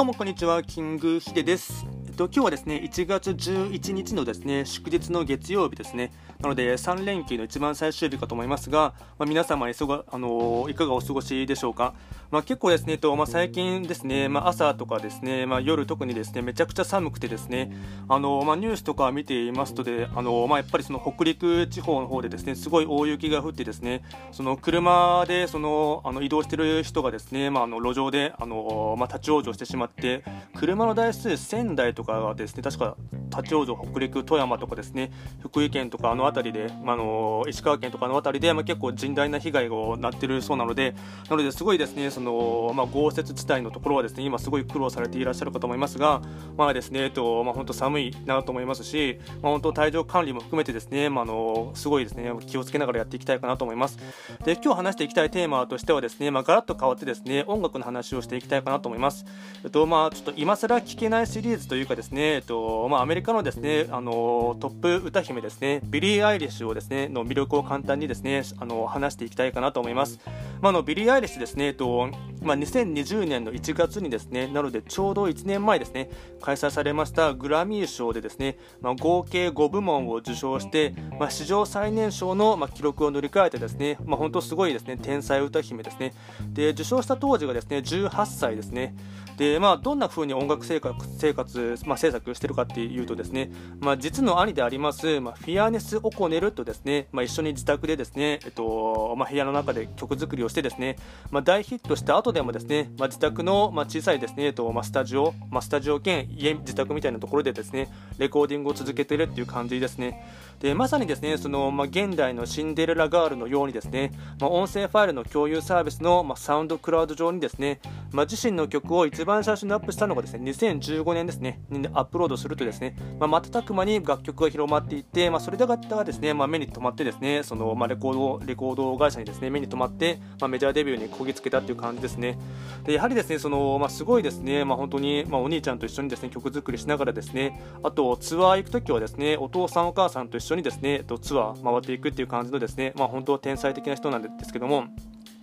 [0.00, 1.84] どうもこんにちは、キングヒデです。
[2.20, 6.12] と、今日はですね、1月11日のですね、祝日の月曜日ですね。
[6.38, 11.94] なので、3連休の一番最終日かと思いますが、まあ、皆様いそが、あのー、いかがお過ごしでしょうか。
[12.30, 17.72] まあ、結構ですね、とまあ、最近ですね、まあ、朝とかですね、まあ、夜特にですね、めちゃくちゃ寒くてですね、
[18.06, 30.22] あのー、まあ、ニュースとか見ていますとで、あのー、まあ、やっぱりその北陸地方の方でですね、すごい大雪が降ってですね、その車でそのあの移動している人がですね、まあ、あの路上であの、まあ、立ち往生してしまって、
[30.54, 32.96] 車の台数1000台とかがですね確か
[33.30, 40.94] 立ち往生、北陸、富山とかですね福井県とかあの辺りで、まあ、の石川県とかの辺りで、まあ、結構甚大な被害がなってるそうなので、
[41.28, 46.22] なのですごいですねその、まあ、豪雪地帯のところはですね今すごい苦労されていらっしゃるかと思いますが、
[46.56, 53.98] まあですねえっとまあ、本当寒いなと思いますし、まあ、本当体調管理も含めてですね、まあ、のすごいですね気をつけながらやっていきたいかなと思います。
[54.44, 59.24] で今日話していきたいテーマとしてはですね、まあ、ガラッと変わってですね音楽の話をしていきたいかなと思います。
[59.62, 70.18] えっとまあ、ちょっと今更聞けないシリーズというかですね、えっとまあ、アメリカのですねあのトップ歌姫ですねビリー・アイリッシュをですねの魅力を簡単にですねあの話していきたいかなと思います。
[70.60, 72.10] まあ、のビリー・アイリッシュですね、えっと
[72.42, 86.14] まあ、2020年の1月にですねなのでちょうど1年前ですね開催されましたグラミー賞でですね、まあ、合計5部門を受賞して、まあ、史上最年少の、まあ、記録を塗り替えてですね、まあ、本当すごいですね天才歌姫ですね。
[86.52, 88.94] で受賞した当時がですね18歳ですね。
[89.40, 93.50] で、まあ、どんな風に音楽生活生活、まあ、制作してるかっていうとですね、
[93.80, 100.96] まあ、実の兄であります、まあ、フィアネス・オコネルとですね、まあ、一緒に自宅でですね、えっとまあ、部屋の中で曲作りをしてですね、
[101.30, 110.22] まあ、大ヒットした後でもですね、まあ、自宅の、まあ、小さいですね、えっとまあ、スタジオ、まあ、スタジオ兼家自宅みたいなところでですねレコーディングを続けているっていう感じですね。
[110.60, 117.80] でまさにですねその、まあ、現代のシンデレラガールのようにですね、まあ、音声ファイルの共有サービスの、まあ、サウンドクラウド上にですね、
[118.12, 125.66] まあ、自身の曲を一番最初にアップしたのがですね2015年ですねにアップロードするとですね、まあ、瞬く間に楽曲が広まっていって、まあ、それが
[126.04, 132.38] ですね、まあ、目に留まってですねその、まあ、レコードレコード会社にですね目に留まって、まあ、メジャーデビューにこぎつけたっていう感じですね。
[132.84, 144.84] でやはりですねその、まあ、すごいですね、まあ、本当に、まあ、お兄ちゃんと一緒にですね曲作りしながらですねあとツアー行くときはですねお父さんお母さんと一緒にですねツアー回っていくっていう感じのですね、まあ、本当天才的な人なんですけども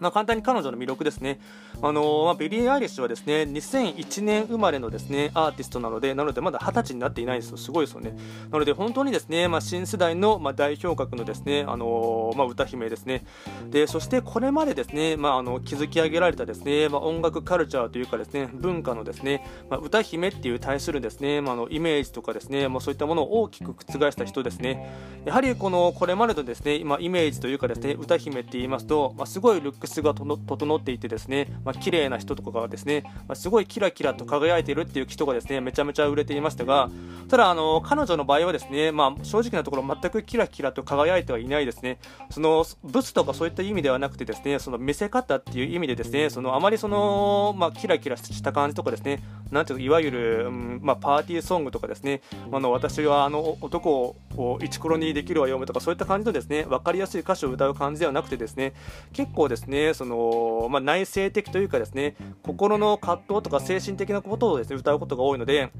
[0.00, 1.40] まあ、簡単に彼女の魅力ですね。
[1.80, 7.56] あのー、まあ、ビリー・アイリッシュはですね、2001年生まれのですね、アーティストなので、なのでまだ20歳になっていないんですよ。
[7.56, 8.16] すごいですよね。
[8.50, 13.24] なので本当にですね、まあ、新世代の、まあ、代表格のですね、あのー、まあ、歌姫ですね。
[13.70, 24.94] で、そしてこれまでですね、まあ、あの、築き上げられたですね、まあ、音楽カルチャーというかですね、文化のですね、まあ、歌姫っていう対するですね、まあ、あの、イメージとかですね、まあ、そういったものを大きく覆した人ですね。
[25.24, 36.90] やはりこの、これまでのですね、今、イメージというかですね、歌姫って言いますと、まあ、すごいルックスが整っていてですね、まあ、綺麗な人とかがですね、まあ、すごいキラキラと輝いているっていう人がですね、めちゃめちゃ売れていましたが、
[37.28, 41.98] ただ、あの、彼女の場合はですね、まあ、正直なところ全くキラキラと輝いてはいないですね、
[42.30, 52.20] その、ブスとかそういった意味ではなくてですね、その見せ方っていう意味でですね、その、あまりその、まあ、キラキラした感じとかですね、なんていういわゆる、うん、まあ、パーティーソングとかですね、
[52.52, 58.74] あの、私はあの男をイチコロにできるわ読むとか、そういった感じのですね、分かりやすい歌詞を歌う感じではなくてですね、
[59.12, 65.70] 結構ですね、その、まあ、内省的というかですね、心の葛藤とか精神的なことをですね、歌うことが多いので、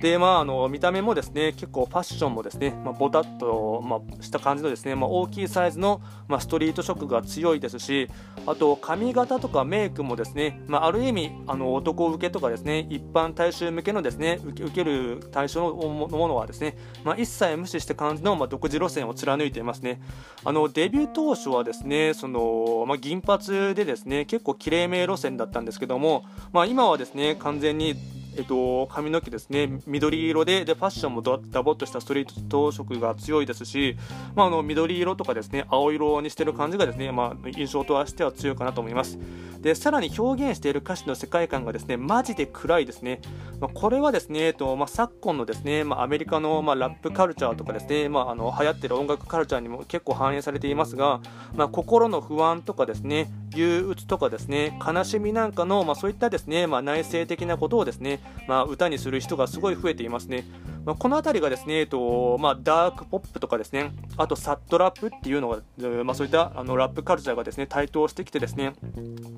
[0.00, 8.08] で、まあ、あの、見た目もですね、結構ファッションもですね、まあ、ボタッと、まあ、した感じのですね、まあ、大きいサイズの、まあ、ストリート色が強いですし、
[8.46, 20.02] あと、髪型とかメイクもですね、まあ、ある意味、あの、男受けとかですね、一般大衆向けのですね、受ける対象のものはですね、まあ、一切無視して感じの、まあ、独自路線を貫いていますね。
[20.44, 27.94] あの、デビュー当初はですね、その、まあ、銀髪でですね、結構きれいめ路線だったんですけども、まあ、今はですね、完全に
[28.36, 29.80] えっと、髪の毛ですね。
[29.86, 33.96] 緑色ででファッションもダボっとしたストリート色が強いですし、
[34.34, 39.18] まあ、あの緑色とかですね青色にしてる感じがですね、まあ、印象としては強いかなと思います。
[39.60, 43.20] でさらに表現している歌詞の世界観がですねマジで暗いですね、
[43.58, 51.20] まあ、これはですね、えっとまあ、昨今のですね、まあ、アメリカの、まあ、ラップカルチャーとかですね、まあ、あの流行ってる音楽カルチャーにも結構反映されていますが、
[51.54, 60.44] まあ、心の不安とかですね憂鬱とかですね悲しみなんかの、まあ、そういったですね、まあ、内省的なことをですね、まあ、歌にする人がすごい増えていますね。
[60.86, 65.58] まあ、この辺りがですね、えっとまあ、ダークポップとかですね、あとサットラップっていうのが、
[66.04, 68.72] まあ、そういったあのラップカルチャーがですね台頭してきてですね、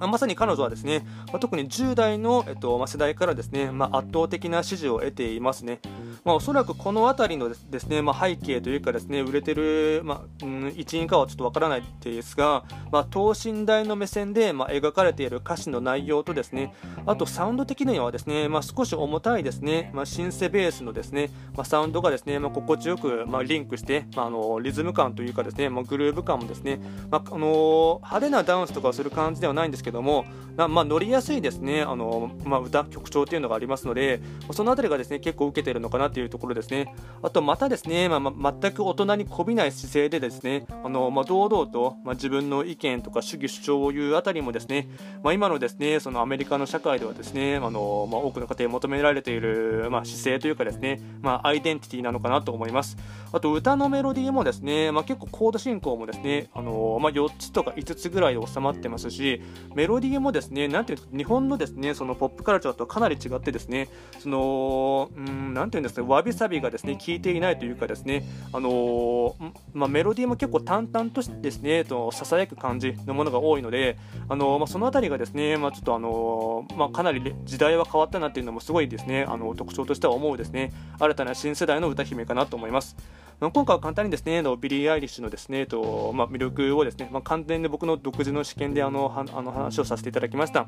[0.00, 5.80] まあ、まさに彼女はですね、まあ、特に10代の、えっとまあ、世代からですね、まあ、圧倒的な支持を得ていますね。
[6.24, 16.74] まあ、おそらくこの辺りのですね、まあ、背景というかですね売れてる、まあうん、一因かはちょっとわからないですが、まあ、等身大の目線で、まあ、描かれている歌詞の内容とですね
[17.06, 26.80] あとサウンド的にはですね、まあ、少し重たいですね、まあ、シンセベースのですね、まあ、サウンドがですね、まあ、心地よく、まあ、リンクして、まあ、あのリズム感というかですね、まあ、グルーヴ感もですね、
[27.10, 30.24] まああの派手なダンスとかをする感じではないんですけども、
[30.56, 34.20] まあ、乗りやすいですね、あのまあ、歌曲調というのがありますので
[34.52, 36.94] その辺りがですね結構受けているのかなというところですね。
[37.22, 44.88] あとまたですね、まあ、全く大人にこびない姿勢でですねあの、ま、堂々と、ま、自分の意見とか主義主張を言うあたりもですね、
[45.22, 52.96] ま、今のですねそのアメリカの社会ではですねあの、ま、多くの方に求められている、ま、姿勢というかですね、まあ、アイデンティティなのかなと思います。
[53.32, 59.42] あと歌のメロディーもですね、まあ、結構コード進行もですねあの、まあ、4つとか5つぐらいで収まってますし
[59.74, 63.88] メロディーもですねなんていう日本のですねそのポップカルチャーとかなり違ってですね
[64.20, 69.34] そのうんなんていうんですかわびさびがですね効いていないというかですねあのー、
[69.74, 73.98] まあ、メロディーも結構淡々としてですねとささやく感じのものが多いので
[74.28, 80.72] あのー、まあ、その辺りがですねまあ、ちょっとあのー、まあ、かなり時代は変わったなっていうのもすごいですねあの特徴としては思うですね。
[80.98, 82.96] 新たな新世代の歌姫かなと思います。
[83.40, 90.66] 今回は簡単にですねビリー・アイリッシュのですねと、まあ、魅力をですね、まあ、完全に僕の独自の私見であのあの話をさせていただきました。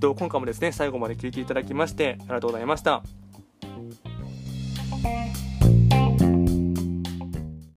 [0.00, 3.19] 今回もですね最後まで聞いていただきましてありがとうございました。